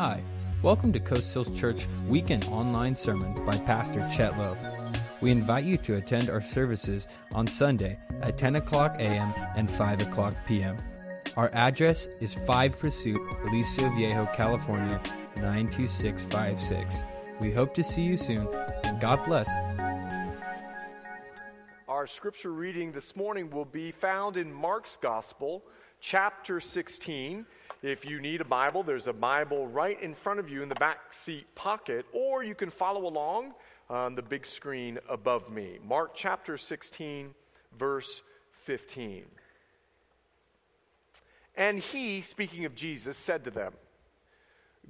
[0.00, 0.22] Hi,
[0.62, 4.56] welcome to Coast Hills Church Weekend Online Sermon by Pastor Chet Lowe.
[5.20, 9.34] We invite you to attend our services on Sunday at 10 o'clock a.m.
[9.56, 10.78] and 5 o'clock p.m.
[11.36, 15.02] Our address is 5 Pursuit, Aliso Viejo, California
[15.36, 17.02] 92656.
[17.38, 18.48] We hope to see you soon,
[18.84, 19.50] and God bless.
[21.88, 25.62] Our scripture reading this morning will be found in Mark's Gospel,
[26.00, 27.44] chapter 16.
[27.82, 30.74] If you need a Bible, there's a Bible right in front of you in the
[30.74, 33.54] back seat pocket, or you can follow along
[33.88, 35.78] on the big screen above me.
[35.88, 37.34] Mark chapter 16,
[37.78, 38.20] verse
[38.52, 39.24] 15.
[41.56, 43.72] And he, speaking of Jesus, said to them,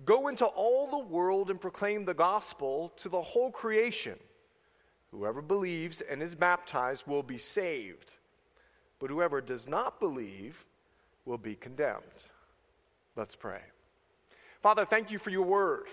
[0.05, 4.19] Go into all the world and proclaim the gospel to the whole creation.
[5.13, 8.15] Whoever believes and is baptized will be saved,
[8.99, 10.65] but whoever does not believe
[11.25, 12.27] will be condemned.
[13.21, 13.61] Let's pray.
[14.63, 15.89] Father, thank you for your word,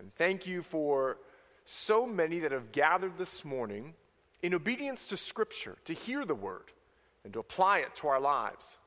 [0.00, 1.18] and thank you for
[1.64, 3.94] so many that have gathered this morning
[4.42, 6.72] in obedience to Scripture to hear the word
[7.22, 8.78] and to apply it to our lives.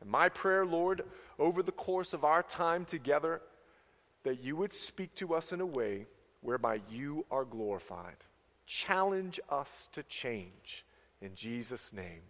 [0.00, 1.02] And my prayer, Lord,
[1.36, 3.42] over the course of our time together,
[4.22, 6.06] that you would speak to us in a way
[6.42, 8.18] whereby you are glorified.
[8.66, 10.84] Challenge us to change.
[11.20, 12.22] In Jesus' name,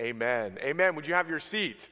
[0.00, 0.58] amen.
[0.60, 0.94] Amen.
[0.94, 1.88] Would you have your seat?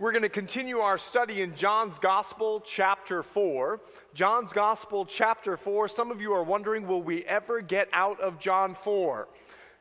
[0.00, 3.82] We're going to continue our study in John's Gospel, chapter 4.
[4.14, 5.88] John's Gospel, chapter 4.
[5.88, 9.28] Some of you are wondering, will we ever get out of John 4?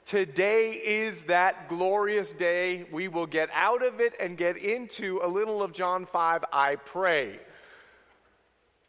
[0.05, 2.85] Today is that glorious day.
[2.91, 6.75] We will get out of it and get into a little of John 5, I
[6.75, 7.39] pray.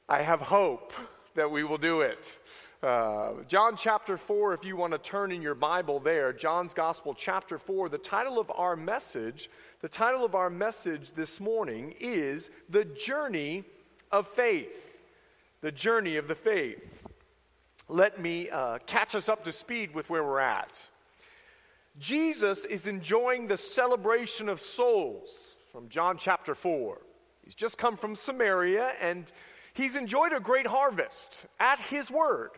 [0.08, 0.92] I have hope
[1.36, 2.36] that we will do it.
[2.82, 7.12] Uh, John chapter 4, if you want to turn in your Bible there, John's Gospel
[7.12, 12.50] chapter 4, the title of our message the title of our message this morning is
[12.68, 13.64] The Journey
[14.12, 14.98] of Faith.
[15.62, 17.08] The Journey of the Faith.
[17.88, 20.86] Let me uh, catch us up to speed with where we're at.
[21.98, 26.98] Jesus is enjoying the celebration of souls from John chapter 4.
[27.42, 29.32] He's just come from Samaria and
[29.72, 32.50] he's enjoyed a great harvest at his word.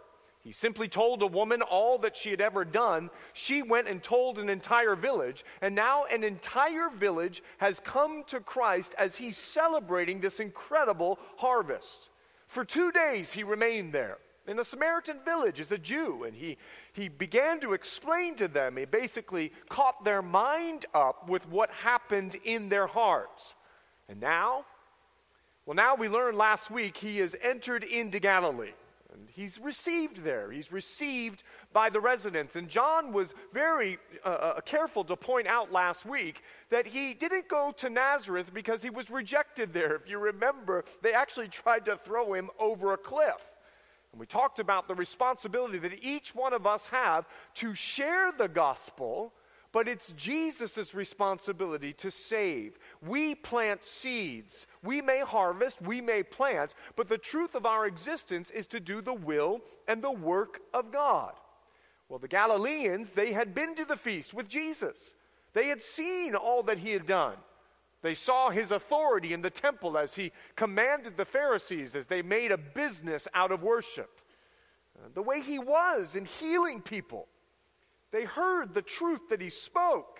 [0.43, 3.11] He simply told a woman all that she had ever done.
[3.33, 8.41] She went and told an entire village, and now an entire village has come to
[8.41, 12.11] Christ as he's celebrating this incredible harvest.
[12.49, 16.59] For two days he remained there in a Samaritan village as a Jew, and he,
[16.93, 18.77] he began to explain to them.
[18.77, 23.55] He basically caught their mind up with what happened in their hearts.
[24.09, 24.65] And now,
[25.67, 28.73] well, now we learned last week he has entered into Galilee.
[29.13, 30.51] And he's received there.
[30.51, 32.57] He's received by the residents.
[32.57, 37.49] And John was very uh, uh, careful to point out last week that he didn't
[37.49, 39.95] go to Nazareth because he was rejected there.
[39.95, 43.53] If you remember, they actually tried to throw him over a cliff.
[44.13, 48.49] And we talked about the responsibility that each one of us have to share the
[48.49, 49.33] gospel
[49.73, 52.79] but it's Jesus' responsibility to save.
[53.05, 54.67] We plant seeds.
[54.83, 59.01] We may harvest, we may plant, but the truth of our existence is to do
[59.01, 61.33] the will and the work of God.
[62.09, 65.15] Well, the Galileans, they had been to the feast with Jesus.
[65.53, 67.37] They had seen all that he had done.
[68.03, 72.53] They saw his authority in the temple as he commanded the Pharisees as they made
[72.53, 74.21] a business out of worship.
[74.97, 77.29] Uh, the way he was in healing people.
[78.11, 80.12] They heard the truth that he spoke.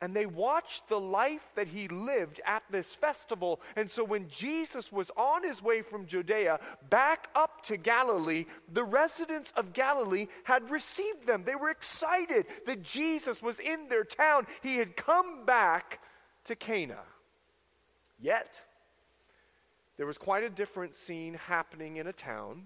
[0.00, 3.60] And they watched the life that he lived at this festival.
[3.74, 6.60] And so when Jesus was on his way from Judea
[6.90, 11.44] back up to Galilee, the residents of Galilee had received them.
[11.44, 14.46] They were excited that Jesus was in their town.
[14.62, 16.00] He had come back
[16.44, 17.00] to Cana.
[18.20, 18.60] Yet,
[19.96, 22.64] there was quite a different scene happening in a town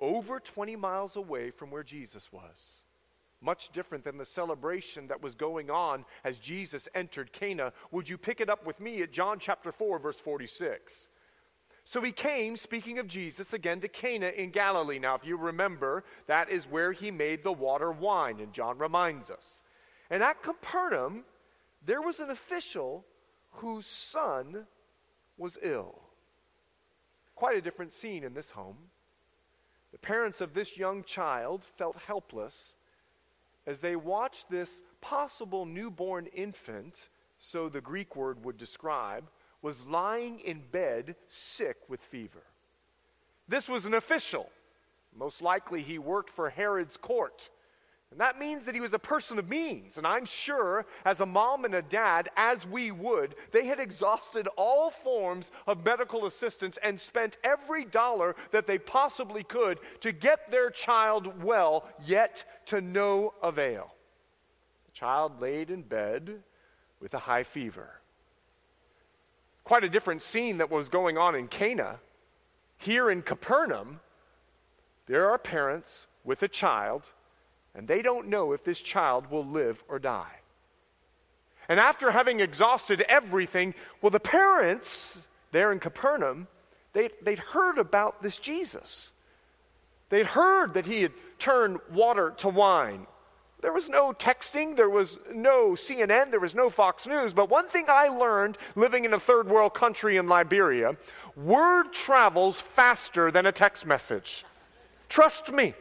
[0.00, 2.83] over 20 miles away from where Jesus was
[3.44, 7.72] much different than the celebration that was going on as Jesus entered Cana.
[7.90, 11.08] Would you pick it up with me at John chapter 4, verse 46?
[11.84, 14.98] So he came, speaking of Jesus, again to Cana in Galilee.
[14.98, 19.30] Now, if you remember, that is where he made the water wine, and John reminds
[19.30, 19.60] us.
[20.08, 21.24] And at Capernaum,
[21.84, 23.04] there was an official
[23.50, 24.66] whose son
[25.36, 26.00] was ill.
[27.34, 28.78] Quite a different scene in this home.
[29.92, 32.76] The parents of this young child felt helpless
[33.66, 37.08] as they watched this possible newborn infant,
[37.38, 39.30] so the Greek word would describe,
[39.62, 42.42] was lying in bed sick with fever.
[43.48, 44.50] This was an official.
[45.16, 47.50] Most likely he worked for Herod's court.
[48.14, 49.98] And that means that he was a person of means.
[49.98, 54.46] And I'm sure, as a mom and a dad, as we would, they had exhausted
[54.56, 60.52] all forms of medical assistance and spent every dollar that they possibly could to get
[60.52, 63.92] their child well, yet to no avail.
[64.86, 66.44] The child laid in bed
[67.00, 68.00] with a high fever.
[69.64, 71.98] Quite a different scene that was going on in Cana.
[72.76, 73.98] Here in Capernaum,
[75.06, 77.10] there are parents with a child
[77.74, 80.40] and they don't know if this child will live or die.
[81.68, 85.18] And after having exhausted everything, well, the parents
[85.52, 86.46] there in Capernaum,
[86.92, 89.10] they, they'd heard about this Jesus.
[90.10, 93.06] They'd heard that he had turned water to wine.
[93.62, 97.32] There was no texting, there was no CNN, there was no Fox News.
[97.32, 100.96] But one thing I learned living in a third world country in Liberia
[101.34, 104.44] word travels faster than a text message.
[105.08, 105.74] Trust me.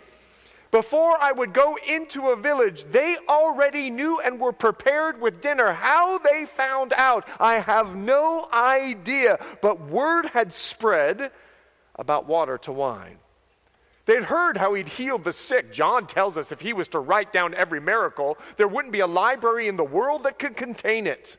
[0.74, 5.72] Before I would go into a village, they already knew and were prepared with dinner.
[5.72, 9.38] How they found out, I have no idea.
[9.62, 11.30] But word had spread
[11.94, 13.18] about water to wine.
[14.08, 15.72] They'd heard how he'd healed the sick.
[15.72, 19.06] John tells us if he was to write down every miracle, there wouldn't be a
[19.06, 21.38] library in the world that could contain it.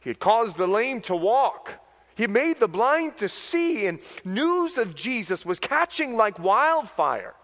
[0.00, 1.74] He had caused the lame to walk.
[2.16, 7.36] He made the blind to see, and news of Jesus was catching like wildfire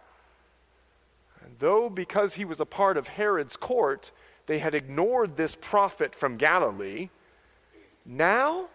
[1.65, 4.13] though because he was a part of Herod's court,
[4.45, 7.09] they had ignored this prophet from Galilee,
[8.05, 8.69] now,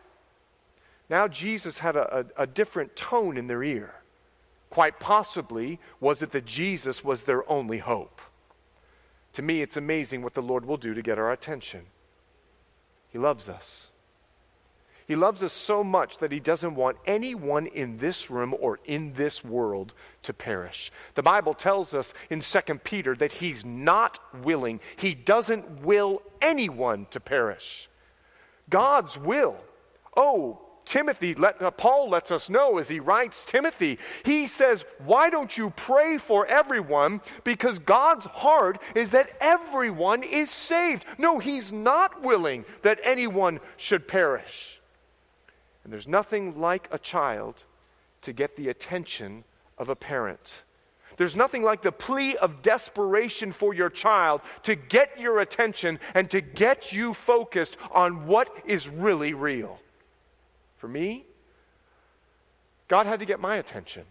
[1.07, 3.93] now Jesus had a, a, a different tone in their ear.
[4.71, 8.23] Quite possibly, was it that Jesus was their only hope?
[9.33, 11.85] To me, it's amazing what the Lord will do to get our attention.
[13.11, 13.88] He loves us.
[15.09, 19.13] He loves us so much that he doesn't want anyone in this room or in
[19.13, 20.91] this world to perish.
[21.15, 27.07] The Bible tells us in 2 Peter that he's not willing, he doesn't will anyone
[27.09, 27.89] to perish.
[28.69, 29.55] God's will.
[30.15, 35.31] Oh, Timothy, let, uh, Paul lets us know as he writes Timothy, he says, Why
[35.31, 37.21] don't you pray for everyone?
[37.43, 41.03] Because God's heart is that everyone is saved.
[41.17, 44.78] No, he's not willing that anyone should perish.
[45.89, 47.63] And there's nothing like a child
[48.21, 49.43] to get the attention
[49.75, 50.61] of a parent.
[51.17, 56.29] There's nothing like the plea of desperation for your child to get your attention and
[56.29, 59.79] to get you focused on what is really real.
[60.77, 61.25] For me,
[62.87, 64.03] God had to get my attention.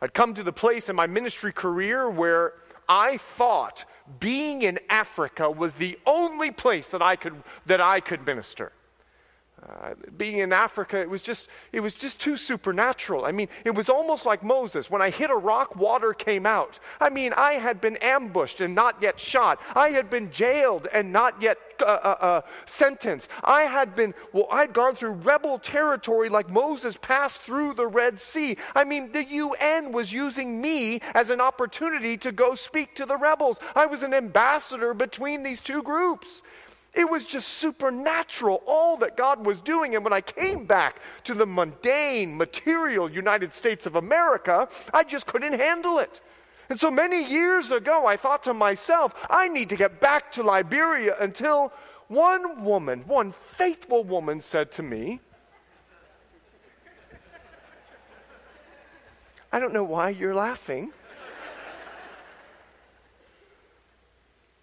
[0.00, 2.54] I'd come to the place in my ministry career where
[2.88, 3.84] I thought
[4.20, 8.72] being in Africa was the only place that I could, that I could minister.
[9.62, 13.24] Uh, being in Africa, it was just it was just too supernatural.
[13.24, 14.90] I mean, it was almost like Moses.
[14.90, 16.78] When I hit a rock, water came out.
[17.00, 19.58] I mean, I had been ambushed and not yet shot.
[19.74, 23.30] I had been jailed and not yet uh, uh, uh sentenced.
[23.42, 28.20] I had been well, I'd gone through rebel territory like Moses passed through the Red
[28.20, 28.58] Sea.
[28.74, 33.16] I mean, the UN was using me as an opportunity to go speak to the
[33.16, 33.58] rebels.
[33.74, 36.42] I was an ambassador between these two groups.
[36.96, 39.94] It was just supernatural, all that God was doing.
[39.94, 45.26] And when I came back to the mundane, material United States of America, I just
[45.26, 46.22] couldn't handle it.
[46.70, 50.42] And so many years ago, I thought to myself, I need to get back to
[50.42, 51.70] Liberia until
[52.08, 55.20] one woman, one faithful woman, said to me,
[59.52, 60.92] I don't know why you're laughing.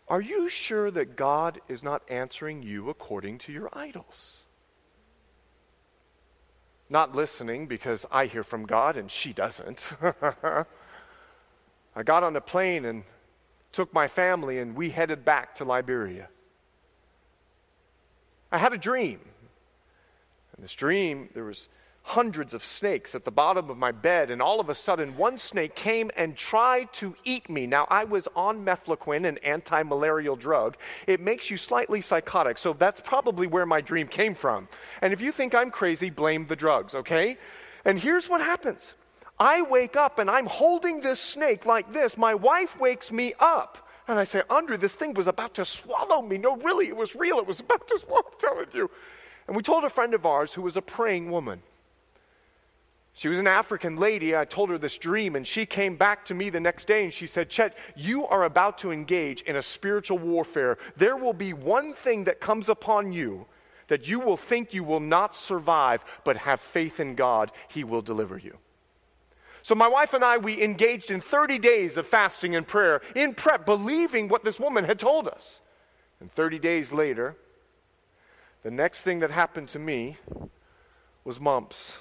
[0.07, 4.43] Are you sure that God is not answering you according to your idols?
[6.89, 9.88] Not listening because I hear from God and she doesn't.
[11.95, 13.03] I got on a plane and
[13.72, 16.27] took my family and we headed back to Liberia.
[18.51, 19.19] I had a dream.
[20.55, 21.69] And this dream, there was
[22.03, 25.38] hundreds of snakes at the bottom of my bed, and all of a sudden, one
[25.38, 27.65] snake came and tried to eat me.
[27.65, 30.77] Now, I was on mefloquine, an anti malarial drug.
[31.07, 34.67] It makes you slightly psychotic, so that's probably where my dream came from.
[35.01, 37.38] And if you think I'm crazy, blame the drugs, okay?
[37.86, 38.93] And here's what happens
[39.39, 42.17] I wake up and I'm holding this snake like this.
[42.17, 43.89] My wife wakes me up.
[44.07, 46.38] And I say, Andrea, this thing was about to swallow me.
[46.38, 47.39] No, really, it was real.
[47.39, 48.91] It was about to swallow, I'm telling you.
[49.48, 51.62] And we told a friend of ours who was a praying woman.
[53.15, 54.36] She was an African lady.
[54.36, 57.13] I told her this dream, and she came back to me the next day and
[57.13, 60.77] she said, Chet, you are about to engage in a spiritual warfare.
[60.98, 63.46] There will be one thing that comes upon you
[63.88, 68.01] that you will think you will not survive, but have faith in God, He will
[68.01, 68.58] deliver you.
[69.62, 73.34] So, my wife and I, we engaged in 30 days of fasting and prayer in
[73.34, 75.62] prep, believing what this woman had told us.
[76.20, 77.36] And 30 days later,
[78.63, 80.17] the next thing that happened to me
[81.24, 81.98] was mumps.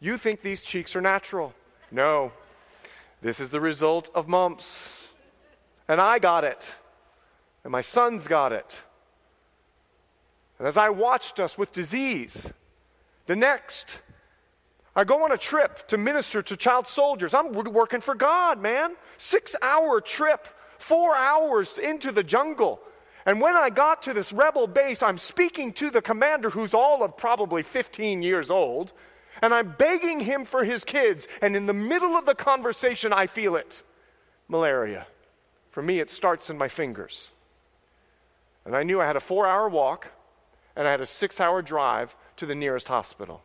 [0.00, 1.54] You think these cheeks are natural?
[1.90, 2.32] No.
[3.22, 4.92] This is the result of mumps.
[5.88, 6.70] And I got it.
[7.64, 8.80] And my sons got it.
[10.58, 12.50] And as I watched us with disease,
[13.26, 14.00] the next,
[14.94, 17.34] I go on a trip to minister to child soldiers.
[17.34, 18.96] I'm working for God, man.
[19.18, 20.48] Six hour trip,
[20.78, 22.80] four hours into the jungle.
[23.26, 27.02] And when I got to this rebel base, I'm speaking to the commander who's all
[27.02, 28.92] of probably 15 years old,
[29.42, 31.26] and I'm begging him for his kids.
[31.40, 33.82] And in the middle of the conversation, I feel it
[34.48, 35.06] malaria.
[35.70, 37.30] For me, it starts in my fingers.
[38.64, 40.08] And I knew I had a four hour walk
[40.74, 43.42] and I had a six hour drive to the nearest hospital.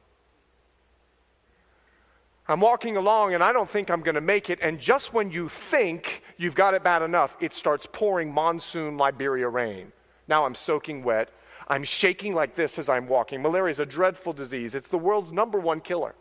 [2.48, 4.60] I'm walking along and I don't think I'm going to make it.
[4.62, 9.48] And just when you think you've got it bad enough, it starts pouring monsoon Liberia
[9.48, 9.92] rain.
[10.28, 11.30] Now I'm soaking wet.
[11.72, 13.42] I'm shaking like this as I'm walking.
[13.42, 16.14] Malaria is a dreadful disease, it's the world's number one killer.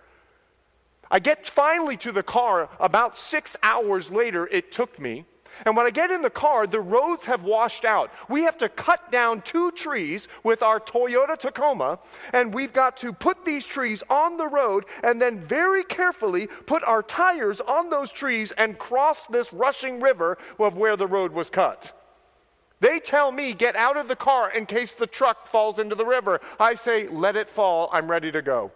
[1.11, 5.25] I get finally to the car about six hours later, it took me.
[5.67, 8.13] And when I get in the car, the roads have washed out.
[8.29, 11.99] We have to cut down two trees with our Toyota Tacoma,
[12.33, 16.85] and we've got to put these trees on the road and then very carefully put
[16.85, 21.51] our tires on those trees and cross this rushing river of where the road was
[21.51, 22.00] cut.
[22.81, 26.07] They tell me, get out of the car in case the truck falls into the
[26.07, 26.41] river.
[26.59, 27.91] I say, let it fall.
[27.93, 28.73] I'm ready to go.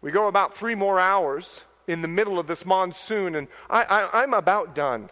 [0.00, 4.32] We go about three more hours in the middle of this monsoon, and I, I'm
[4.32, 5.10] about done.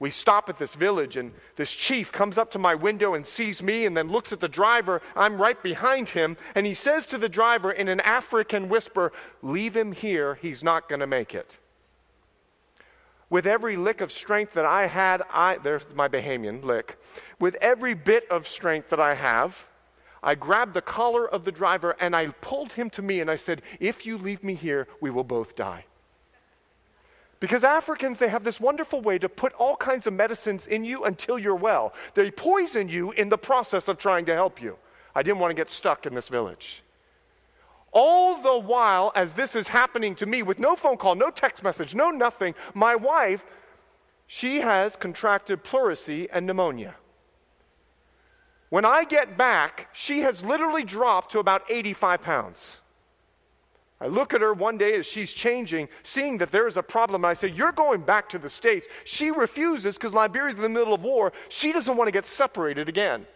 [0.00, 3.62] We stop at this village, and this chief comes up to my window and sees
[3.62, 5.00] me and then looks at the driver.
[5.14, 9.12] I'm right behind him, and he says to the driver in an African whisper,
[9.42, 11.58] Leave him here, he's not going to make it.
[13.34, 16.96] With every lick of strength that I had, I, there's my Bahamian lick.
[17.40, 19.66] With every bit of strength that I have,
[20.22, 23.34] I grabbed the collar of the driver and I pulled him to me and I
[23.34, 25.86] said, If you leave me here, we will both die.
[27.40, 31.02] Because Africans, they have this wonderful way to put all kinds of medicines in you
[31.02, 31.92] until you're well.
[32.14, 34.76] They poison you in the process of trying to help you.
[35.12, 36.83] I didn't want to get stuck in this village.
[37.94, 41.62] All the while, as this is happening to me with no phone call, no text
[41.62, 43.46] message, no nothing, my wife,
[44.26, 46.96] she has contracted pleurisy and pneumonia.
[48.68, 52.78] When I get back, she has literally dropped to about 85 pounds.
[54.00, 57.24] I look at her one day as she's changing, seeing that there is a problem.
[57.24, 58.88] I say, You're going back to the States.
[59.04, 61.32] She refuses because Liberia's in the middle of war.
[61.48, 63.26] She doesn't want to get separated again.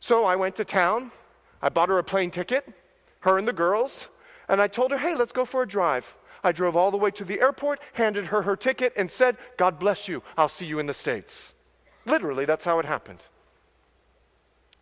[0.00, 1.10] So I went to town.
[1.62, 2.68] I bought her a plane ticket,
[3.28, 4.08] her and the girls,
[4.48, 6.16] and I told her, Hey, let's go for a drive.
[6.42, 9.78] I drove all the way to the airport, handed her her ticket, and said, God
[9.78, 10.22] bless you.
[10.36, 11.52] I'll see you in the States.
[12.06, 13.26] Literally, that's how it happened.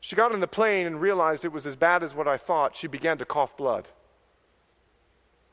[0.00, 2.76] She got on the plane and realized it was as bad as what I thought.
[2.76, 3.88] She began to cough blood.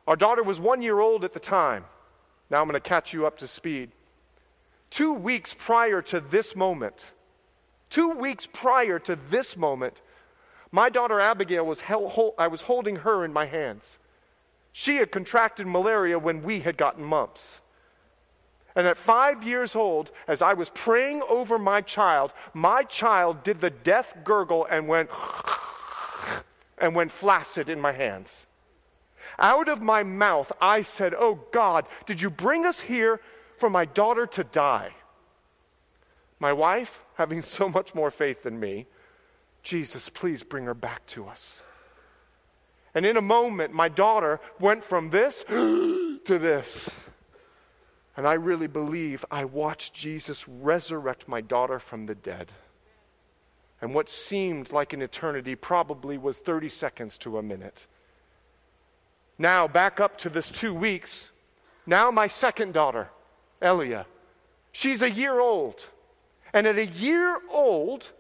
[0.08, 1.86] Our daughter was one year old at the time.
[2.50, 3.92] Now I'm going to catch you up to speed.
[4.90, 7.14] Two weeks prior to this moment,
[7.90, 10.02] two weeks prior to this moment,
[10.74, 14.00] my daughter Abigail was held, I was holding her in my hands.
[14.72, 17.62] She had contracted malaria when we had gotten mumps.
[18.76, 23.62] And at five years old, as I was praying over my child, my child did
[23.62, 25.12] the death gurgle and went
[26.80, 28.48] and went flaccid in my hands.
[29.38, 33.22] Out of my mouth, I said, Oh God, did you bring us here
[33.60, 34.94] for my daughter to die?
[36.40, 38.88] My wife, having so much more faith than me,
[39.64, 41.64] Jesus, please bring her back to us.
[42.94, 46.90] And in a moment, my daughter went from this to this.
[48.16, 52.52] And I really believe I watched Jesus resurrect my daughter from the dead.
[53.82, 57.88] And what seemed like an eternity probably was 30 seconds to a minute.
[59.38, 61.30] Now, back up to this two weeks.
[61.86, 63.10] Now, my second daughter,
[63.62, 64.06] Elia,
[64.72, 65.88] she's a year old.
[66.54, 68.12] And at a year old,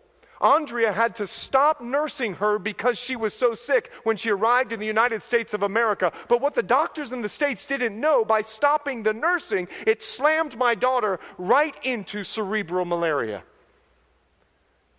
[0.43, 4.79] Andrea had to stop nursing her because she was so sick when she arrived in
[4.81, 6.11] the United States of America.
[6.27, 10.57] But what the doctors in the States didn't know, by stopping the nursing, it slammed
[10.57, 13.43] my daughter right into cerebral malaria.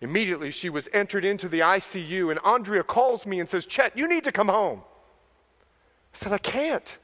[0.01, 4.07] Immediately, she was entered into the ICU, and Andrea calls me and says, Chet, you
[4.07, 4.81] need to come home.
[6.13, 6.97] I said, I can't.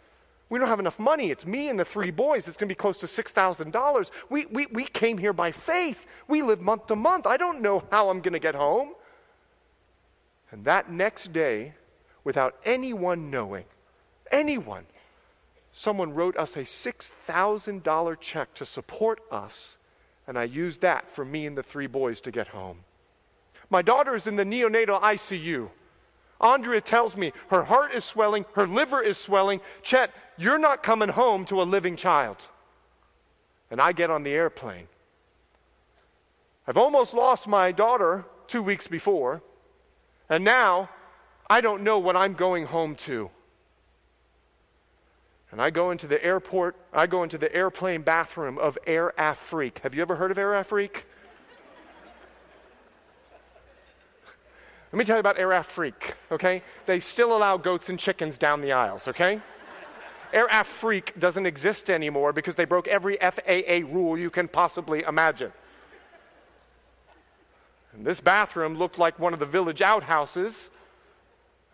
[0.51, 1.31] We don't have enough money.
[1.31, 2.45] It's me and the three boys.
[2.45, 4.11] It's going to be close to $6,000.
[4.29, 6.05] We, we, we came here by faith.
[6.27, 7.25] We live month to month.
[7.25, 8.89] I don't know how I'm going to get home.
[10.51, 11.75] And that next day,
[12.25, 13.63] without anyone knowing,
[14.29, 14.87] anyone.
[15.71, 19.77] Someone wrote us a $6,000 check to support us,
[20.27, 22.79] and I used that for me and the three boys to get home.
[23.69, 25.69] My daughter is in the neonatal ICU.
[26.41, 29.61] Andrea tells me her heart is swelling, her liver is swelling.
[29.83, 32.47] Chet, you're not coming home to a living child.
[33.69, 34.87] And I get on the airplane.
[36.67, 39.41] I've almost lost my daughter two weeks before,
[40.29, 40.89] and now
[41.49, 43.29] I don't know what I'm going home to.
[45.51, 49.79] And I go into the airport, I go into the airplane bathroom of Air Afrique.
[49.79, 51.05] Have you ever heard of Air Afrique?
[54.91, 56.63] Let me tell you about Air Afrique, okay?
[56.85, 59.39] They still allow goats and chickens down the aisles, okay?
[60.33, 65.53] Air Afrique doesn't exist anymore because they broke every FAA rule you can possibly imagine.
[67.93, 70.69] And this bathroom looked like one of the village outhouses.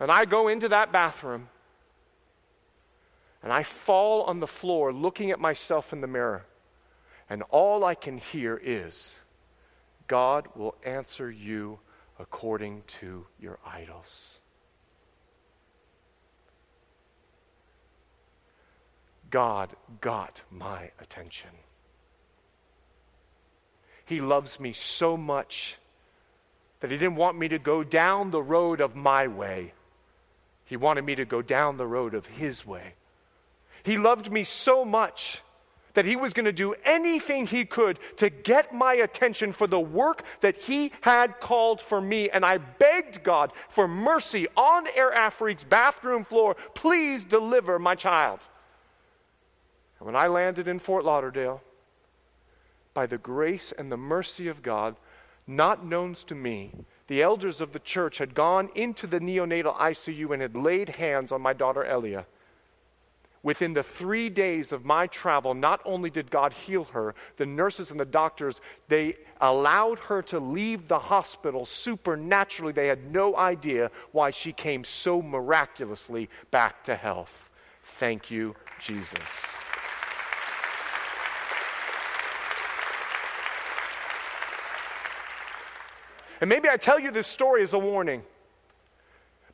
[0.00, 1.48] And I go into that bathroom
[3.42, 6.44] and I fall on the floor looking at myself in the mirror.
[7.30, 9.20] And all I can hear is
[10.06, 11.78] God will answer you
[12.18, 14.38] according to your idols.
[19.30, 21.50] God got my attention.
[24.04, 25.76] He loves me so much
[26.80, 29.74] that He didn't want me to go down the road of my way.
[30.64, 32.94] He wanted me to go down the road of His way.
[33.82, 35.42] He loved me so much
[35.98, 39.80] that he was going to do anything he could to get my attention for the
[39.80, 42.30] work that he had called for me.
[42.30, 46.54] And I begged God for mercy on Air Afrique's bathroom floor.
[46.76, 48.48] Please deliver my child.
[49.98, 51.64] And when I landed in Fort Lauderdale,
[52.94, 54.94] by the grace and the mercy of God,
[55.48, 56.74] not known to me,
[57.08, 61.32] the elders of the church had gone into the neonatal ICU and had laid hands
[61.32, 62.24] on my daughter Elia.
[63.42, 67.90] Within the three days of my travel, not only did God heal her, the nurses
[67.90, 72.72] and the doctors, they allowed her to leave the hospital supernaturally.
[72.72, 77.48] They had no idea why she came so miraculously back to health.
[77.84, 79.18] Thank you, Jesus.
[86.40, 88.22] And maybe I tell you this story as a warning.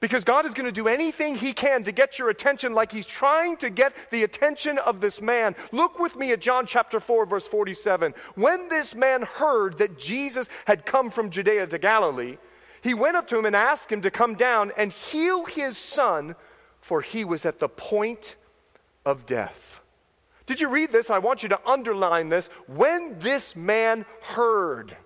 [0.04, 3.06] Because God is going to do anything He can to get your attention, like He's
[3.06, 5.56] trying to get the attention of this man.
[5.72, 8.12] Look with me at John chapter 4, verse 47.
[8.34, 12.36] When this man heard that Jesus had come from Judea to Galilee,
[12.82, 16.36] he went up to him and asked him to come down and heal his son,
[16.82, 18.36] for he was at the point
[19.06, 19.80] of death.
[20.44, 21.08] Did you read this?
[21.08, 22.50] I want you to underline this.
[22.66, 24.98] When this man heard,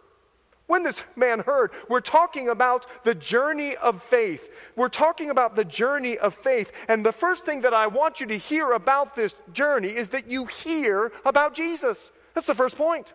[0.68, 4.50] when this man heard, we're talking about the journey of faith.
[4.76, 6.70] We're talking about the journey of faith.
[6.88, 10.30] And the first thing that I want you to hear about this journey is that
[10.30, 12.12] you hear about Jesus.
[12.34, 13.14] That's the first point.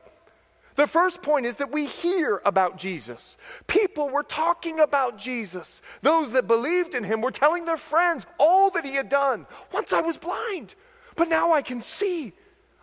[0.76, 3.38] The first point is that we hear about Jesus.
[3.68, 5.84] People were talking about Jesus.
[6.02, 9.46] Those that believed in him were telling their friends all that he had done.
[9.72, 10.74] Once I was blind,
[11.16, 12.34] but now I can see.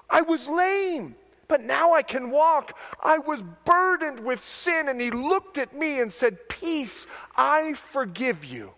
[0.09, 1.17] I was lame
[1.51, 2.79] but now I can walk.
[3.03, 8.45] I was burdened with sin, and he looked at me and said, Peace, I forgive
[8.45, 8.71] you.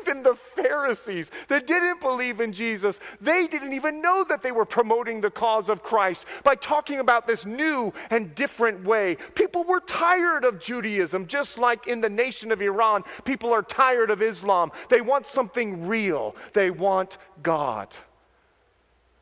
[0.00, 4.64] Even the Pharisees that didn't believe in Jesus, they didn't even know that they were
[4.64, 9.18] promoting the cause of Christ by talking about this new and different way.
[9.34, 14.10] People were tired of Judaism, just like in the nation of Iran, people are tired
[14.10, 14.72] of Islam.
[14.88, 17.94] They want something real, they want God.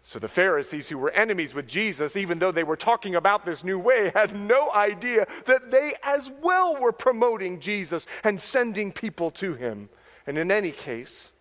[0.07, 3.65] So the Pharisees, who were enemies with Jesus, even though they were talking about this
[3.65, 9.33] new way, had no idea that they as well were promoting Jesus and sending people
[9.33, 9.89] to him.
[10.25, 11.33] And in any case,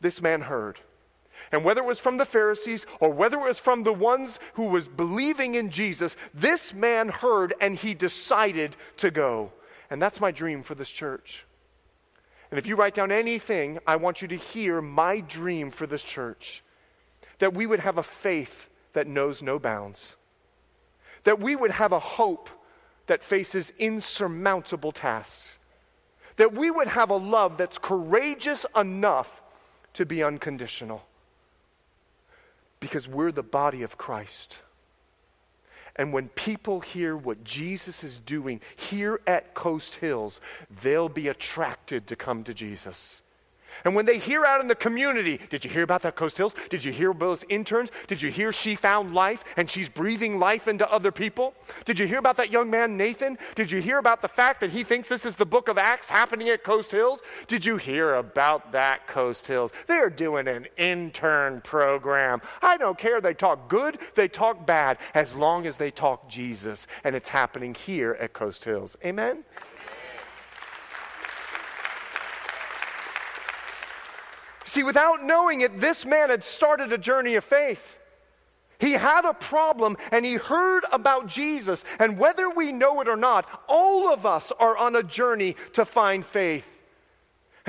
[0.00, 0.80] this man heard.
[1.52, 4.68] And whether it was from the Pharisees or whether it was from the ones who
[4.68, 9.52] was believing in Jesus, this man heard and he decided to go.
[9.90, 11.44] And that's my dream for this church.
[12.50, 16.02] And if you write down anything, I want you to hear my dream for this
[16.02, 16.62] church
[17.40, 20.16] that we would have a faith that knows no bounds,
[21.24, 22.48] that we would have a hope
[23.06, 25.58] that faces insurmountable tasks,
[26.36, 29.42] that we would have a love that's courageous enough
[29.94, 31.04] to be unconditional.
[32.78, 34.60] Because we're the body of Christ.
[35.96, 40.40] And when people hear what Jesus is doing here at Coast Hills,
[40.82, 43.20] they'll be attracted to come to Jesus.
[43.84, 46.54] And when they hear out in the community, did you hear about that Coast Hills?
[46.68, 47.90] Did you hear about those interns?
[48.06, 51.54] Did you hear she found life and she's breathing life into other people?
[51.84, 53.38] Did you hear about that young man, Nathan?
[53.54, 56.08] Did you hear about the fact that he thinks this is the book of Acts
[56.08, 57.22] happening at Coast Hills?
[57.46, 59.72] Did you hear about that Coast Hills?
[59.86, 62.40] They're doing an intern program.
[62.62, 63.20] I don't care.
[63.20, 66.86] They talk good, they talk bad, as long as they talk Jesus.
[67.04, 68.96] And it's happening here at Coast Hills.
[69.04, 69.44] Amen?
[74.70, 77.98] See, without knowing it, this man had started a journey of faith.
[78.78, 81.84] He had a problem and he heard about Jesus.
[81.98, 85.84] And whether we know it or not, all of us are on a journey to
[85.84, 86.79] find faith.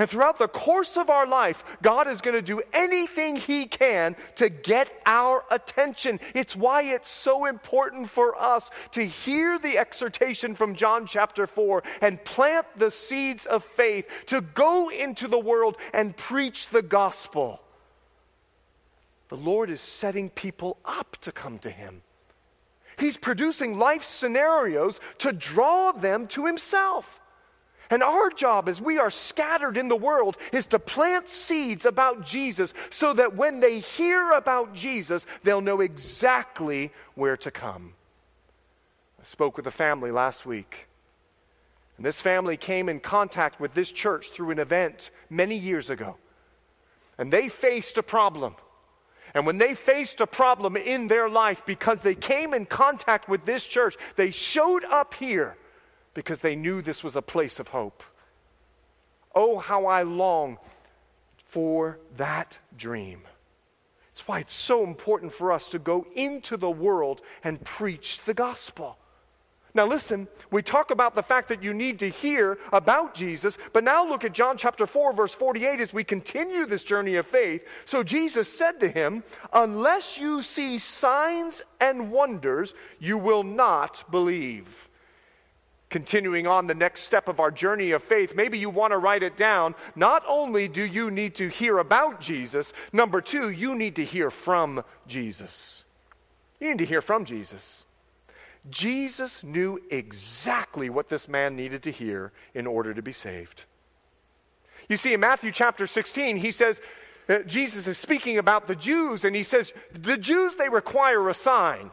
[0.02, 4.16] And throughout the course of our life, God is going to do anything He can
[4.34, 6.18] to get our attention.
[6.34, 11.84] It's why it's so important for us to hear the exhortation from John chapter 4
[12.00, 17.60] and plant the seeds of faith, to go into the world and preach the gospel.
[19.28, 22.02] The Lord is setting people up to come to Him.
[22.98, 27.20] He's producing life scenarios to draw them to Himself.
[27.92, 32.24] And our job as we are scattered in the world is to plant seeds about
[32.24, 37.92] Jesus so that when they hear about Jesus, they'll know exactly where to come.
[39.20, 40.86] I spoke with a family last week.
[41.98, 46.16] And this family came in contact with this church through an event many years ago.
[47.18, 48.56] And they faced a problem.
[49.34, 53.44] And when they faced a problem in their life because they came in contact with
[53.44, 55.58] this church, they showed up here
[56.14, 58.02] because they knew this was a place of hope.
[59.34, 60.58] Oh, how I long
[61.44, 63.22] for that dream.
[64.08, 68.34] That's why it's so important for us to go into the world and preach the
[68.34, 68.98] gospel.
[69.74, 73.82] Now, listen, we talk about the fact that you need to hear about Jesus, but
[73.82, 77.62] now look at John chapter 4, verse 48 as we continue this journey of faith.
[77.86, 84.90] So Jesus said to him, Unless you see signs and wonders, you will not believe
[85.92, 89.22] continuing on the next step of our journey of faith, maybe you want to write
[89.22, 89.74] it down.
[89.94, 94.30] Not only do you need to hear about Jesus, number two, you need to hear
[94.30, 95.84] from Jesus.
[96.58, 97.84] You need to hear from Jesus.
[98.70, 103.64] Jesus knew exactly what this man needed to hear in order to be saved.
[104.88, 106.80] You see, in Matthew chapter 16, he says,
[107.28, 111.34] uh, Jesus is speaking about the Jews, and he says, The Jews, they require a
[111.34, 111.90] sign.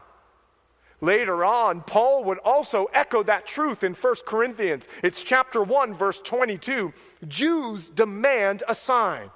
[1.00, 4.86] Later on, Paul would also echo that truth in 1 Corinthians.
[5.02, 6.92] It's chapter 1, verse 22.
[7.26, 9.30] Jews demand a sign.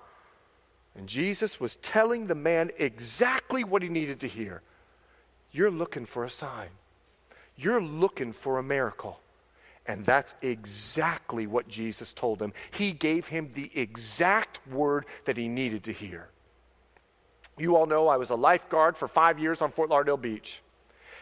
[0.95, 4.63] And Jesus was telling the man exactly what he needed to hear.
[5.51, 6.69] You're looking for a sign,
[7.57, 9.21] you're looking for a miracle.
[9.87, 12.55] And that's exactly what Jesus told him.
[12.71, 16.29] He gave him the exact word that he needed to hear.
[17.59, 20.63] You all know I was a lifeguard for five years on Fort Lauderdale Beach.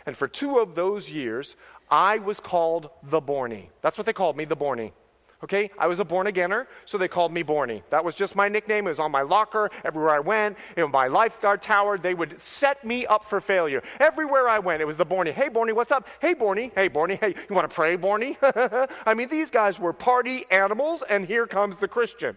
[0.06, 1.56] And for two of those years,
[1.90, 3.68] I was called the Borny.
[3.82, 4.92] That's what they called me, the Borny.
[5.44, 7.82] Okay, I was a born againer, so they called me Borny.
[7.90, 8.86] That was just my nickname.
[8.86, 9.70] It was on my locker.
[9.84, 13.82] Everywhere I went, in my lifeguard tower, they would set me up for failure.
[13.98, 15.32] Everywhere I went, it was the Borny.
[15.32, 16.06] Hey, Borny, what's up?
[16.20, 16.70] Hey, Borny.
[16.76, 17.18] Hey, Borny.
[17.18, 18.36] Hey, you want to pray, Borny?
[19.04, 22.36] I mean, these guys were party animals, and here comes the Christian.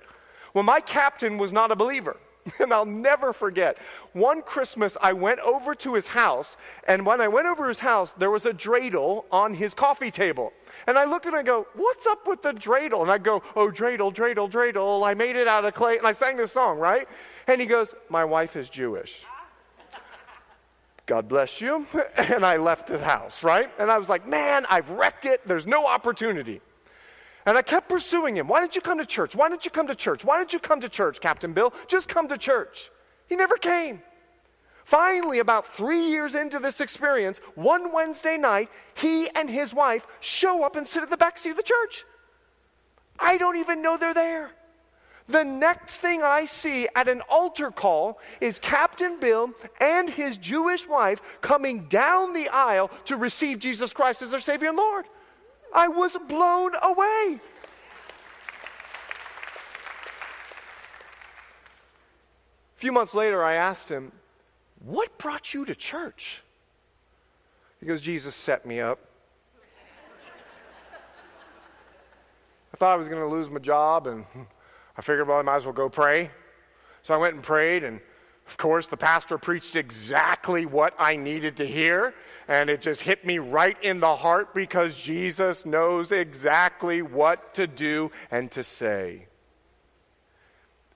[0.56, 2.18] Well, my captain was not a believer.
[2.60, 3.78] And I'll never forget.
[4.14, 8.14] One Christmas, I went over to his house, and when I went over his house,
[8.14, 10.54] there was a dreidel on his coffee table.
[10.88, 13.02] And I looked at him and I go, What's up with the dreidel?
[13.02, 15.06] And I go, Oh, dreidel, dreidel, dreidel.
[15.06, 15.98] I made it out of clay.
[15.98, 17.08] And I sang this song, right?
[17.48, 19.26] And he goes, My wife is Jewish.
[21.06, 21.86] God bless you.
[22.18, 23.72] And I left his house, right?
[23.80, 25.48] And I was like, Man, I've wrecked it.
[25.48, 26.62] There's no opportunity.
[27.46, 28.48] And I kept pursuing him.
[28.48, 29.36] Why didn't you come to church?
[29.36, 30.26] Why didn't you come to church?
[30.26, 31.74] Why didn't you come to church, Captain Bill?
[31.88, 32.90] Just come to church.
[33.28, 34.02] He never came.
[34.84, 40.64] Finally, about three years into this experience, one Wednesday night, he and his wife show
[40.64, 42.06] up and sit at the back seat of the church.
[43.20, 44.52] I don't even know they're there.
[45.28, 50.88] The next thing I see at an altar call is Captain Bill and his Jewish
[50.88, 55.06] wife coming down the aisle to receive Jesus Christ as their Savior and Lord.
[55.76, 57.40] I was blown away.
[62.76, 64.14] A few months later, I asked him,
[64.84, 66.42] What brought you to church?
[67.82, 69.00] He goes, Jesus set me up.
[72.74, 74.26] I thought I was going to lose my job, and
[74.98, 76.30] I figured, well, I might as well go pray.
[77.04, 78.00] So I went and prayed, and
[78.48, 82.14] of course, the pastor preached exactly what I needed to hear,
[82.48, 87.68] and it just hit me right in the heart because Jesus knows exactly what to
[87.68, 89.28] do and to say.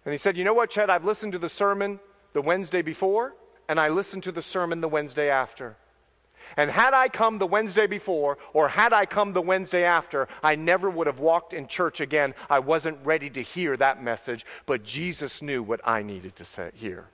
[0.05, 0.89] And he said, You know what, Chad?
[0.89, 1.99] I've listened to the sermon
[2.33, 3.33] the Wednesday before,
[3.67, 5.77] and I listened to the sermon the Wednesday after.
[6.57, 10.55] And had I come the Wednesday before, or had I come the Wednesday after, I
[10.55, 12.33] never would have walked in church again.
[12.49, 16.71] I wasn't ready to hear that message, but Jesus knew what I needed to say,
[16.73, 17.07] hear.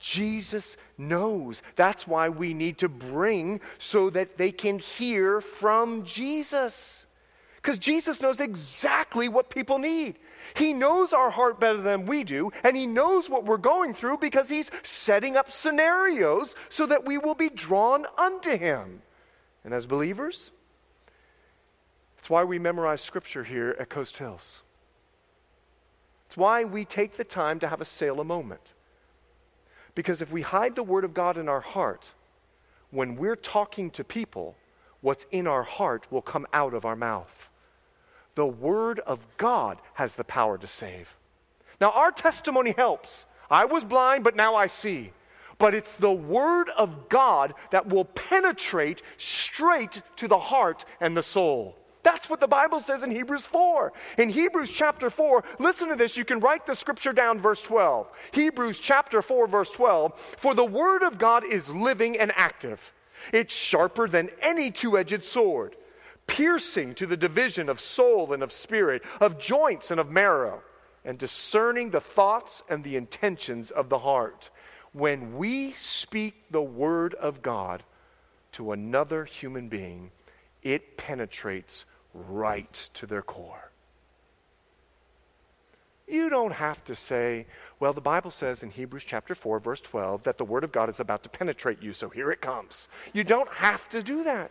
[0.00, 1.62] Jesus knows.
[1.76, 7.06] That's why we need to bring so that they can hear from Jesus.
[7.56, 10.18] Because Jesus knows exactly what people need.
[10.54, 14.18] He knows our heart better than we do, and He knows what we're going through
[14.18, 19.02] because He's setting up scenarios so that we will be drawn unto Him.
[19.62, 20.50] And as believers,
[22.18, 24.62] it's why we memorize Scripture here at Coast Hills.
[26.26, 28.72] It's why we take the time to have a Selah moment.
[29.94, 32.12] Because if we hide the Word of God in our heart,
[32.90, 34.56] when we're talking to people,
[35.00, 37.48] what's in our heart will come out of our mouth.
[38.34, 41.16] The Word of God has the power to save.
[41.80, 43.26] Now, our testimony helps.
[43.50, 45.12] I was blind, but now I see.
[45.58, 51.22] But it's the Word of God that will penetrate straight to the heart and the
[51.22, 51.76] soul.
[52.10, 53.92] That's what the Bible says in Hebrews 4.
[54.18, 56.16] In Hebrews chapter 4, listen to this.
[56.16, 58.10] You can write the scripture down, verse 12.
[58.32, 60.18] Hebrews chapter 4, verse 12.
[60.36, 62.92] For the Word of God is living and active,
[63.32, 65.76] it's sharper than any two edged sword
[66.26, 70.62] piercing to the division of soul and of spirit, of joints and of marrow,
[71.04, 74.50] and discerning the thoughts and the intentions of the heart.
[74.92, 77.84] When we speak the word of God
[78.52, 80.10] to another human being,
[80.62, 83.70] it penetrates right to their core.
[86.06, 87.46] You don't have to say,
[87.78, 90.88] well, the Bible says in Hebrews chapter 4, verse 12, that the Word of God
[90.88, 92.88] is about to penetrate you, so here it comes.
[93.12, 94.50] You don't have to do that.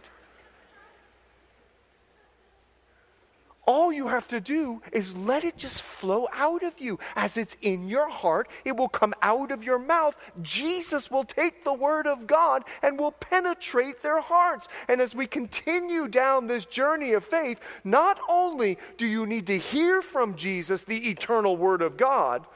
[3.71, 6.97] All you have to do is let it just flow out of you.
[7.15, 10.15] As it's in your heart, it will come out of your mouth.
[10.41, 14.67] Jesus will take the word of God and will penetrate their hearts.
[14.87, 19.59] And as we continue down this journey of faith, not only do you need to
[19.59, 22.47] hear from Jesus, the eternal word of God,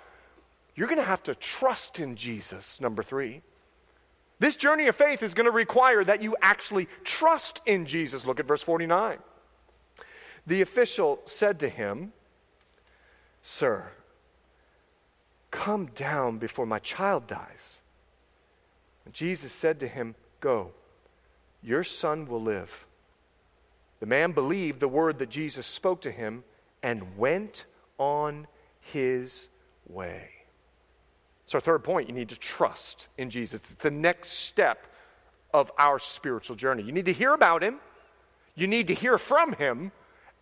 [0.75, 3.43] you're going to have to trust in Jesus, number three.
[4.39, 8.25] This journey of faith is going to require that you actually trust in Jesus.
[8.25, 9.19] Look at verse 49.
[10.45, 12.11] The official said to him,
[13.41, 13.91] Sir,
[15.51, 17.81] come down before my child dies.
[19.05, 20.71] And Jesus said to him, Go,
[21.61, 22.85] your son will live.
[23.99, 26.43] The man believed the word that Jesus spoke to him
[26.81, 27.65] and went
[27.97, 28.47] on
[28.81, 29.47] his
[29.87, 30.29] way.
[31.45, 33.61] So, our third point you need to trust in Jesus.
[33.61, 34.87] It's the next step
[35.53, 36.83] of our spiritual journey.
[36.83, 37.79] You need to hear about him,
[38.55, 39.91] you need to hear from him,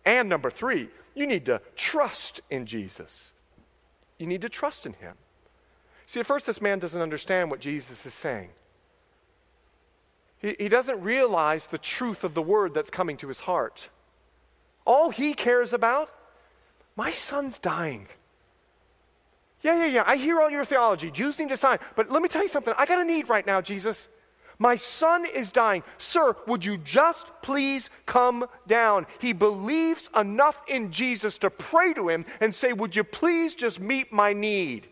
[0.04, 3.32] and number three, you need to trust in Jesus.
[4.18, 5.14] You need to trust in him.
[6.06, 8.50] See, at first, this man doesn't understand what Jesus is saying.
[10.38, 13.88] He, he doesn't realize the truth of the word that's coming to his heart.
[14.84, 16.10] All he cares about,
[16.96, 18.08] my son's dying.
[19.62, 20.04] Yeah, yeah, yeah.
[20.04, 21.10] I hear all your theology.
[21.10, 21.78] Jews need to sign.
[21.94, 22.74] But let me tell you something.
[22.76, 24.08] I got a need right now, Jesus.
[24.62, 25.82] My son is dying.
[25.98, 29.08] Sir, would you just please come down?
[29.18, 33.80] He believes enough in Jesus to pray to him and say, Would you please just
[33.80, 34.86] meet my need?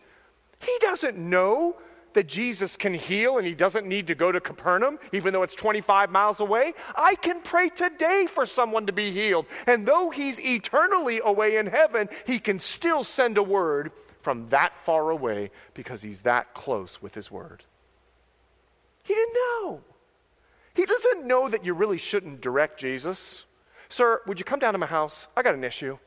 [0.59, 1.77] He doesn't know
[2.11, 5.55] that Jesus can heal and he doesn't need to go to Capernaum, even though it's
[5.55, 6.73] 25 miles away.
[6.93, 9.45] I can pray today for someone to be healed.
[9.67, 14.75] And though he's eternally away in heaven, he can still send a word from that
[14.83, 17.63] far away because he's that close with his word.
[19.33, 19.81] Know.
[20.73, 23.45] He doesn't know that you really shouldn't direct Jesus.
[23.89, 25.27] Sir, would you come down to my house?
[25.35, 25.97] I got an issue.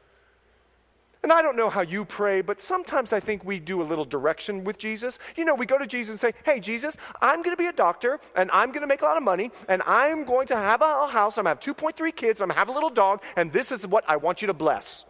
[1.25, 4.05] And I don't know how you pray, but sometimes I think we do a little
[4.05, 5.19] direction with Jesus.
[5.37, 7.73] You know, we go to Jesus and say, Hey, Jesus, I'm going to be a
[7.73, 10.83] doctor and I'm going to make a lot of money and I'm going to have
[10.83, 11.39] a house.
[11.39, 12.43] I'm going to have 2.3 kids.
[12.43, 14.53] I'm going to have a little dog and this is what I want you to
[14.53, 15.07] bless.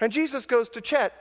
[0.00, 1.12] And Jesus goes to Chet,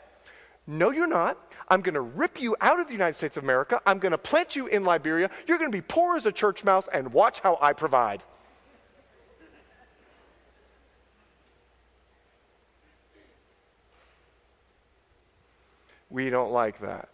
[0.68, 1.51] No, you're not.
[1.72, 3.82] I'm going to rip you out of the United States of America.
[3.86, 5.30] I'm going to plant you in Liberia.
[5.48, 8.24] You're going to be poor as a church mouse, and watch how I provide.
[16.10, 17.08] We don't like that.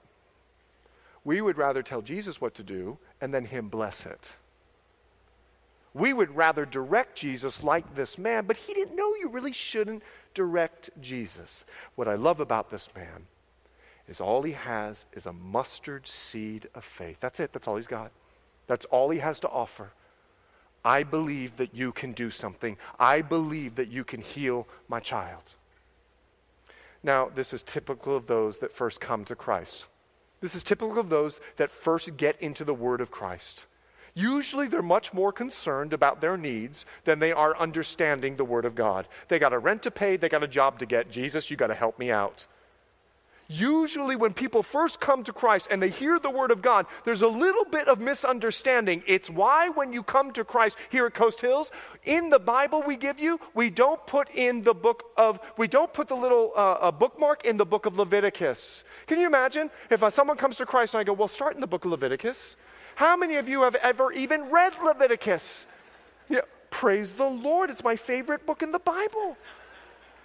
[1.23, 4.33] We would rather tell Jesus what to do and then Him bless it.
[5.93, 10.01] We would rather direct Jesus like this man, but he didn't know you really shouldn't
[10.33, 11.63] direct Jesus.
[11.93, 13.27] What I love about this man
[14.07, 17.17] is all he has is a mustard seed of faith.
[17.19, 17.53] That's it.
[17.53, 18.11] That's all he's got.
[18.67, 19.91] That's all he has to offer.
[20.85, 22.77] I believe that you can do something.
[22.99, 25.55] I believe that you can heal my child.
[27.03, 29.87] Now, this is typical of those that first come to Christ.
[30.39, 33.65] This is typical of those that first get into the Word of Christ.
[34.13, 38.73] Usually, they're much more concerned about their needs than they are understanding the Word of
[38.73, 39.07] God.
[39.27, 41.11] They got a rent to pay, they got a job to get.
[41.11, 42.47] Jesus, you got to help me out.
[43.49, 47.21] Usually, when people first come to Christ and they hear the Word of God, there's
[47.21, 49.03] a little bit of misunderstanding.
[49.07, 51.71] It's why, when you come to Christ here at Coast Hills,
[52.03, 55.93] in the Bible we give you, we don't put in the book of, we don't
[55.93, 58.83] put the little uh, bookmark in the book of Leviticus.
[59.07, 61.61] Can you imagine if uh, someone comes to Christ and I go, well, start in
[61.61, 62.57] the book of Leviticus?
[62.95, 65.67] How many of you have ever even read Leviticus?
[66.27, 69.37] Yeah, praise the Lord, it's my favorite book in the Bible.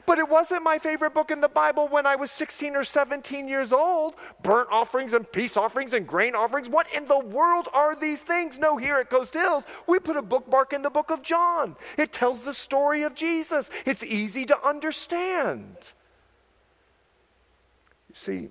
[0.04, 3.46] But it wasn't my favorite book in the Bible when I was 16 or 17
[3.46, 4.14] years old.
[4.42, 6.68] Burnt offerings and peace offerings and grain offerings.
[6.68, 8.58] What in the world are these things?
[8.58, 11.76] No, here at Coast Hills, we put a bookmark in the book of John.
[11.96, 15.92] It tells the story of Jesus, it's easy to understand.
[18.08, 18.48] You see,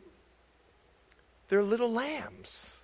[1.49, 2.77] they're little lambs.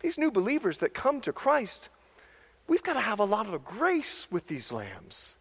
[0.00, 1.90] These new believers that come to Christ,
[2.66, 5.36] we've got to have a lot of grace with these lambs.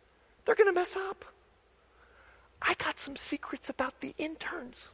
[0.50, 1.26] They're going to mess up.
[2.60, 4.88] I got some secrets about the interns.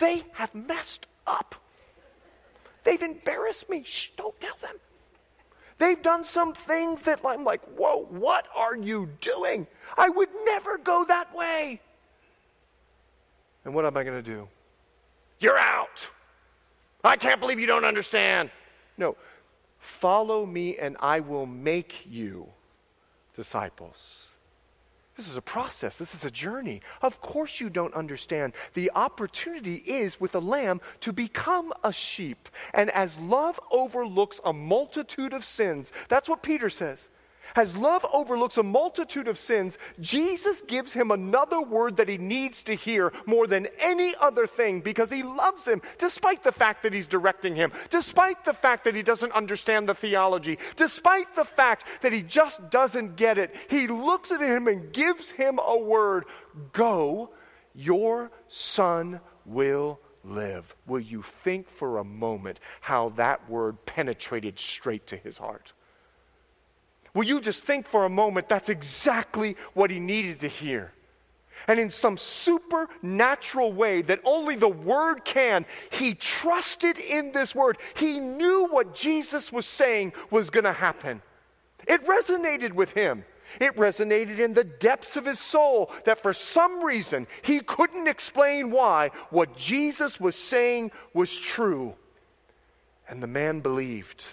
[0.00, 1.54] They have messed up.
[2.82, 3.84] They've embarrassed me.
[3.86, 4.74] Shh, don't tell them.
[5.78, 9.68] They've done some things that I'm like, whoa, what are you doing?
[9.96, 11.80] I would never go that way.
[13.64, 14.48] And what am I going to do?
[15.38, 16.10] You're out.
[17.04, 18.50] I can't believe you don't understand.
[18.96, 19.16] No,
[19.78, 22.48] Follow me, and I will make you
[23.34, 24.28] disciples.
[25.16, 25.96] This is a process.
[25.96, 26.80] This is a journey.
[27.02, 28.52] Of course, you don't understand.
[28.74, 32.48] The opportunity is with a lamb to become a sheep.
[32.72, 37.08] And as love overlooks a multitude of sins, that's what Peter says.
[37.56, 42.62] As love overlooks a multitude of sins, Jesus gives him another word that he needs
[42.62, 46.92] to hear more than any other thing because he loves him, despite the fact that
[46.92, 51.84] he's directing him, despite the fact that he doesn't understand the theology, despite the fact
[52.02, 53.54] that he just doesn't get it.
[53.68, 56.24] He looks at him and gives him a word
[56.72, 57.30] Go,
[57.74, 60.74] your son will live.
[60.86, 65.72] Will you think for a moment how that word penetrated straight to his heart?
[67.14, 70.92] Will you just think for a moment that's exactly what he needed to hear?
[71.66, 77.78] And in some supernatural way that only the Word can, he trusted in this Word.
[77.94, 81.20] He knew what Jesus was saying was going to happen.
[81.86, 83.24] It resonated with him.
[83.60, 88.70] It resonated in the depths of his soul that for some reason he couldn't explain
[88.70, 91.94] why what Jesus was saying was true.
[93.08, 94.26] And the man believed.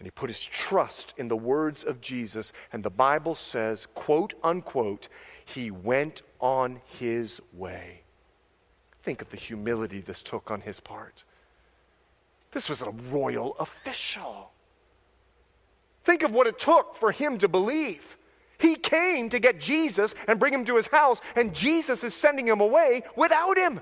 [0.00, 2.54] And he put his trust in the words of Jesus.
[2.72, 5.08] And the Bible says, quote unquote,
[5.44, 8.00] he went on his way.
[9.02, 11.24] Think of the humility this took on his part.
[12.52, 14.52] This was a royal official.
[16.04, 18.16] Think of what it took for him to believe.
[18.56, 22.48] He came to get Jesus and bring him to his house, and Jesus is sending
[22.48, 23.80] him away without him.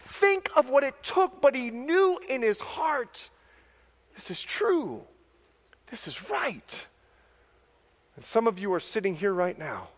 [0.00, 3.30] Think of what it took, but he knew in his heart
[4.14, 5.02] this is true.
[5.90, 6.86] This is right.
[8.16, 9.88] And some of you are sitting here right now,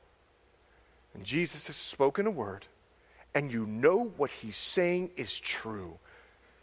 [1.14, 2.66] and Jesus has spoken a word,
[3.34, 5.98] and you know what he's saying is true.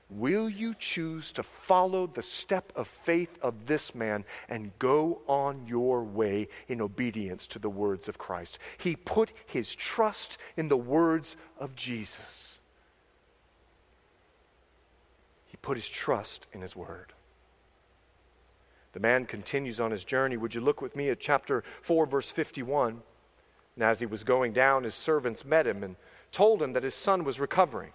[0.10, 5.66] Will you choose to follow the step of faith of this man and go on
[5.66, 8.60] your way in obedience to the words of Christ?
[8.78, 12.60] He put his trust in the words of Jesus.
[15.48, 17.15] He put his trust in his word.
[18.96, 20.38] The man continues on his journey.
[20.38, 23.02] Would you look with me at chapter 4, verse 51?
[23.76, 25.98] And as he was going down, his servants met him and
[26.32, 27.92] told him that his son was recovering.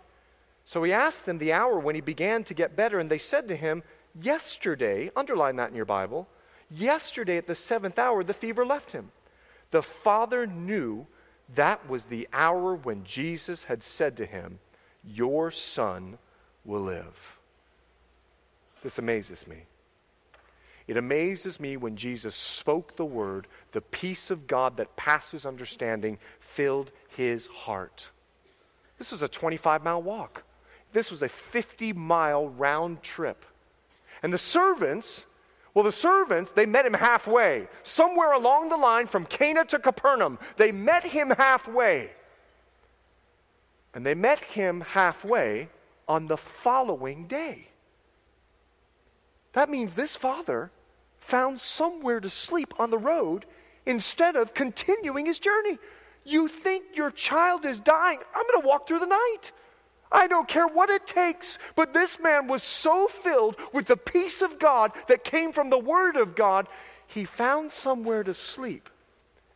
[0.67, 3.49] So he asked them the hour when he began to get better, and they said
[3.49, 3.83] to him,
[4.21, 6.29] Yesterday, underline that in your Bible,
[6.71, 9.11] yesterday at the seventh hour, the fever left him.
[9.71, 11.07] The father knew
[11.55, 14.59] that was the hour when Jesus had said to him,
[15.03, 16.19] Your son
[16.63, 17.39] will live.
[18.83, 19.65] This amazes me.
[20.90, 26.18] It amazes me when Jesus spoke the word, the peace of God that passes understanding
[26.40, 28.11] filled his heart.
[28.98, 30.42] This was a 25 mile walk.
[30.92, 33.44] This was a 50 mile round trip.
[34.20, 35.26] And the servants,
[35.74, 37.68] well, the servants, they met him halfway.
[37.84, 42.11] Somewhere along the line from Cana to Capernaum, they met him halfway.
[43.95, 45.68] And they met him halfway
[46.09, 47.68] on the following day.
[49.53, 50.72] That means this father
[51.21, 53.47] found somewhere to sleep on the road
[53.87, 55.79] instead of continuing his journey.
[56.25, 58.18] You think your child is dying.
[58.35, 59.53] I'm going to walk through the night.
[60.12, 61.59] I don't care what it takes.
[61.77, 65.79] But this man was so filled with the peace of God that came from the
[65.79, 66.66] Word of God,
[67.07, 68.89] he found somewhere to sleep.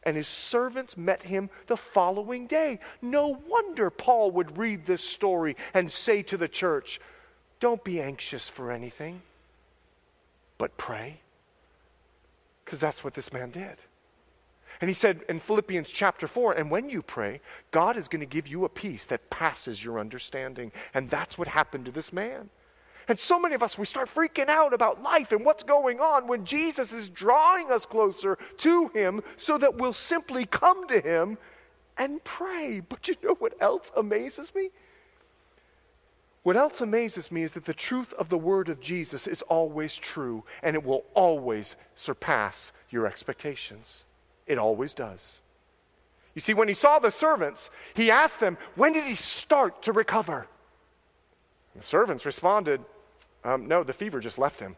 [0.04, 2.78] And his servants met him the following day.
[3.00, 7.00] No wonder Paul would read this story and say to the church,
[7.58, 9.22] Don't be anxious for anything,
[10.58, 11.20] but pray.
[12.64, 13.76] Because that's what this man did.
[14.80, 17.40] And he said in Philippians chapter 4, and when you pray,
[17.70, 20.72] God is going to give you a peace that passes your understanding.
[20.92, 22.50] And that's what happened to this man.
[23.06, 26.26] And so many of us, we start freaking out about life and what's going on
[26.26, 31.38] when Jesus is drawing us closer to Him so that we'll simply come to Him
[31.98, 32.80] and pray.
[32.80, 34.70] But you know what else amazes me?
[36.44, 39.96] What else amazes me is that the truth of the word of Jesus is always
[39.96, 44.04] true and it will always surpass your expectations.
[44.46, 45.40] It always does.
[46.34, 49.92] You see, when he saw the servants, he asked them, When did he start to
[49.92, 50.46] recover?
[51.72, 52.82] And the servants responded,
[53.42, 54.76] um, No, the fever just left him.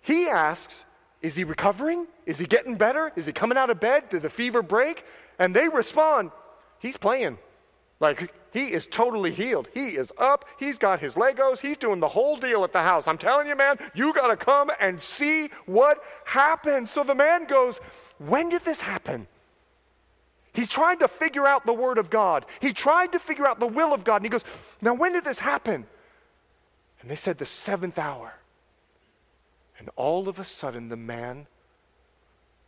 [0.00, 0.84] He asks,
[1.22, 2.06] Is he recovering?
[2.24, 3.10] Is he getting better?
[3.16, 4.10] Is he coming out of bed?
[4.10, 5.04] Did the fever break?
[5.40, 6.30] And they respond,
[6.78, 7.38] He's playing.
[7.98, 9.68] Like, he is totally healed.
[9.74, 10.46] He is up.
[10.58, 11.58] He's got his Legos.
[11.58, 13.06] He's doing the whole deal at the house.
[13.06, 16.88] I'm telling you, man, you got to come and see what happened.
[16.88, 17.80] So the man goes,
[18.16, 19.26] When did this happen?
[20.54, 22.46] He tried to figure out the Word of God.
[22.60, 24.16] He tried to figure out the will of God.
[24.16, 24.44] And he goes,
[24.80, 25.84] Now, when did this happen?
[27.02, 28.36] And they said, The seventh hour.
[29.78, 31.46] And all of a sudden, the man,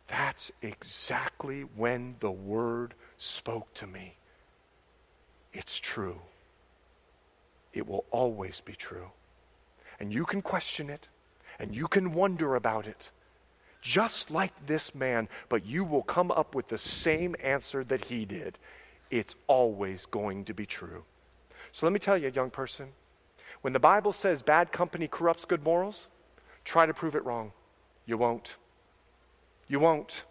[0.05, 4.18] that's exactly when the Word spoke to me.
[5.59, 6.21] It's true.
[7.73, 9.11] It will always be true.
[9.99, 11.09] And you can question it,
[11.59, 13.09] and you can wonder about it,
[13.81, 18.23] just like this man, but you will come up with the same answer that he
[18.23, 18.57] did.
[19.11, 21.03] It's always going to be true.
[21.73, 22.93] So let me tell you, young person,
[23.59, 26.07] when the Bible says bad company corrupts good morals,
[26.63, 27.51] try to prove it wrong.
[28.05, 28.55] You won't.
[29.67, 30.23] You won't.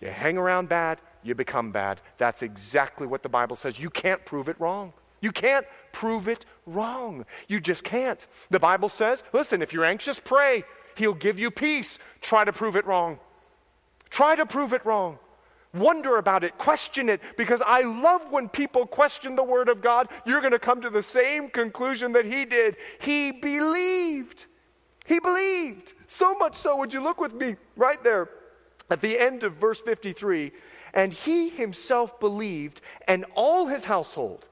[0.00, 2.00] You hang around bad, you become bad.
[2.18, 3.78] That's exactly what the Bible says.
[3.78, 4.92] You can't prove it wrong.
[5.20, 7.24] You can't prove it wrong.
[7.48, 8.24] You just can't.
[8.50, 10.64] The Bible says, listen, if you're anxious, pray.
[10.96, 11.98] He'll give you peace.
[12.20, 13.18] Try to prove it wrong.
[14.10, 15.18] Try to prove it wrong.
[15.72, 20.08] Wonder about it, question it, because I love when people question the Word of God.
[20.24, 22.76] You're going to come to the same conclusion that he did.
[23.00, 24.44] He believed.
[25.04, 25.94] He believed.
[26.06, 28.28] So much so, would you look with me right there
[28.88, 30.52] at the end of verse 53?
[30.94, 34.46] And he himself believed, and all his household.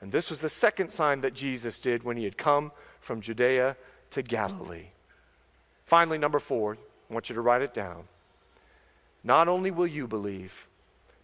[0.00, 3.76] And this was the second sign that Jesus did when he had come from Judea
[4.10, 4.86] to Galilee.
[5.84, 6.78] Finally, number four,
[7.10, 8.04] I want you to write it down.
[9.24, 10.68] Not only will you believe,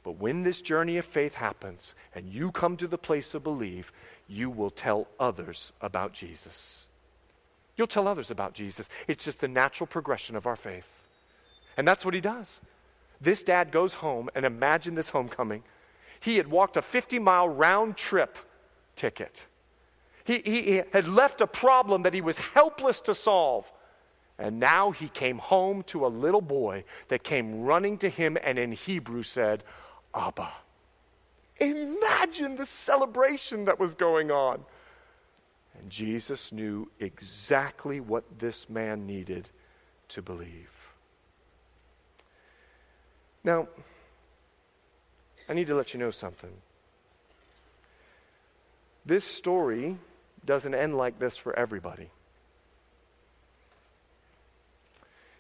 [0.02, 3.92] but when this journey of faith happens and you come to the place of belief,
[4.26, 6.86] you will tell others about Jesus.
[7.76, 8.88] You'll tell others about Jesus.
[9.06, 10.90] It's just the natural progression of our faith.
[11.76, 12.61] And that's what he does.
[13.20, 15.62] This dad goes home, and imagine this homecoming.
[16.20, 18.38] He had walked a 50 mile round trip
[18.96, 19.46] ticket.
[20.24, 23.70] He, he, had left a problem that he was helpless to solve.
[24.38, 28.58] And now he came home to a little boy that came running to him and
[28.58, 29.64] in Hebrew said,
[30.14, 30.52] Abba.
[31.58, 34.64] Imagine the celebration that was going on.
[35.76, 39.48] And Jesus knew exactly what this man needed
[40.08, 40.77] to believe.
[43.49, 43.66] Now,
[45.49, 46.53] I need to let you know something.
[49.07, 49.96] This story
[50.44, 52.11] doesn't end like this for everybody.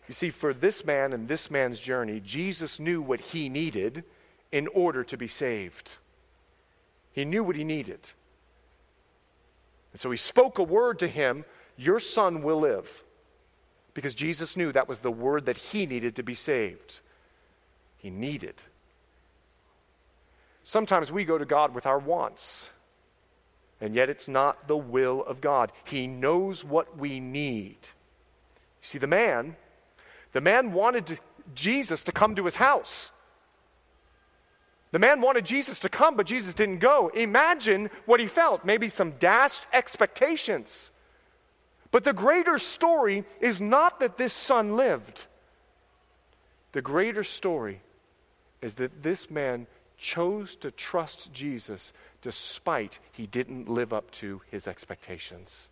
[0.06, 4.04] You see, for this man and this man's journey, Jesus knew what he needed
[4.50, 5.98] in order to be saved.
[7.12, 8.12] He knew what he needed.
[9.92, 11.44] And so he spoke a word to him
[11.76, 13.04] Your son will live.
[13.92, 17.00] Because Jesus knew that was the word that he needed to be saved
[17.98, 18.54] he needed.
[20.62, 22.70] Sometimes we go to God with our wants,
[23.80, 25.72] and yet it's not the will of God.
[25.84, 27.78] He knows what we need.
[27.80, 29.56] You see, the man,
[30.32, 31.18] the man wanted
[31.54, 33.10] Jesus to come to his house.
[34.90, 37.08] The man wanted Jesus to come, but Jesus didn't go.
[37.08, 38.64] Imagine what he felt.
[38.64, 40.90] Maybe some dashed expectations.
[41.90, 45.26] But the greater story is not that this son lived.
[46.72, 47.80] The greater story
[48.60, 51.92] is that this man chose to trust Jesus
[52.22, 55.68] despite he didn't live up to his expectations.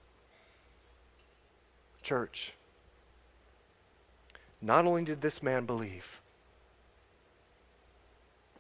[2.03, 2.53] Church,
[4.61, 6.21] not only did this man believe,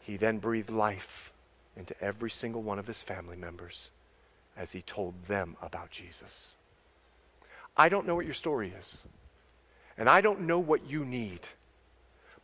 [0.06, 1.32] He then breathed life
[1.76, 3.90] into every single one of his family members
[4.56, 6.54] as he told them about Jesus.
[7.76, 9.02] I don't know what your story is,
[9.98, 11.40] and I don't know what you need.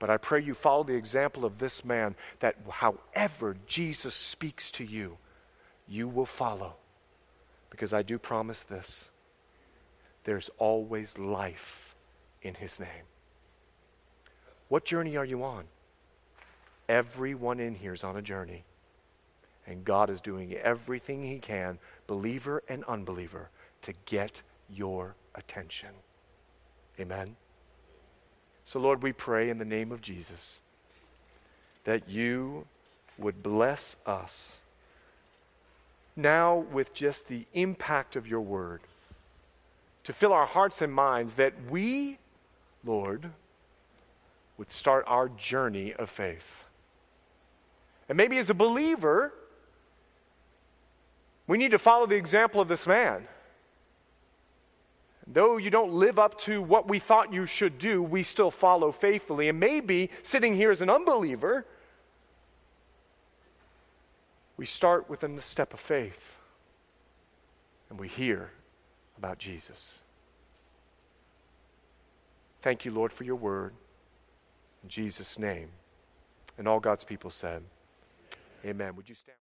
[0.02, 4.84] But I pray you follow the example of this man that however Jesus speaks to
[4.84, 5.16] you,
[5.86, 6.74] you will follow.
[7.70, 9.10] Because I do promise this
[10.24, 11.94] there's always life
[12.42, 13.06] in his name.
[14.66, 15.66] What journey are you on?
[16.88, 18.64] Everyone in here is on a journey.
[19.68, 21.78] And God is doing everything he can,
[22.08, 23.50] believer and unbeliever,
[23.82, 25.90] to get your attention.
[26.98, 27.36] Amen.
[28.64, 30.60] So, Lord, we pray in the name of Jesus
[31.84, 32.66] that you
[33.18, 34.60] would bless us
[36.14, 38.80] now with just the impact of your word
[40.04, 42.18] to fill our hearts and minds that we,
[42.84, 43.30] Lord,
[44.58, 46.64] would start our journey of faith.
[48.08, 49.32] And maybe as a believer,
[51.46, 53.26] we need to follow the example of this man.
[55.32, 58.92] Though you don't live up to what we thought you should do, we still follow
[58.92, 59.48] faithfully.
[59.48, 61.64] And maybe sitting here as an unbeliever,
[64.58, 66.36] we start with a step of faith
[67.88, 68.50] and we hear
[69.16, 70.00] about Jesus.
[72.60, 73.72] Thank you, Lord, for your word.
[74.82, 75.68] In Jesus' name.
[76.58, 77.62] And all God's people said,
[78.64, 78.94] Amen.
[78.96, 79.41] Would you stand?